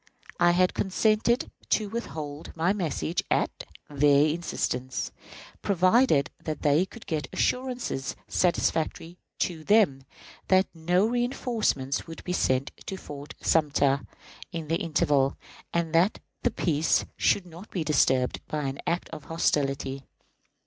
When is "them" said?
9.63-10.01